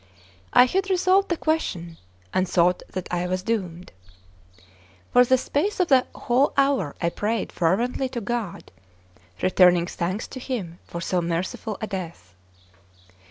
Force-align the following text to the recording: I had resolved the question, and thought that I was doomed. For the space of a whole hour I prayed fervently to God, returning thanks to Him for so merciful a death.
I 0.51 0.65
had 0.65 0.89
resolved 0.89 1.29
the 1.29 1.37
question, 1.37 1.97
and 2.33 2.49
thought 2.49 2.81
that 2.89 3.07
I 3.13 3.27
was 3.27 3.43
doomed. 3.43 3.91
For 5.13 5.23
the 5.23 5.37
space 5.37 5.79
of 5.79 5.91
a 5.91 6.07
whole 6.15 6.53
hour 6.57 6.95
I 6.99 7.11
prayed 7.11 7.51
fervently 7.51 8.09
to 8.09 8.19
God, 8.21 8.71
returning 9.43 9.85
thanks 9.85 10.27
to 10.29 10.39
Him 10.39 10.79
for 10.87 11.01
so 11.01 11.21
merciful 11.21 11.77
a 11.81 11.85
death. 11.85 12.33